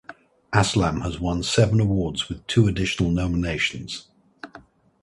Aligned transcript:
Aslam 0.51 1.01
has 1.03 1.19
won 1.19 1.43
seven 1.43 1.79
awards 1.79 2.27
with 2.27 2.47
two 2.47 2.65
additional 2.65 3.11
nominations. 3.11 4.07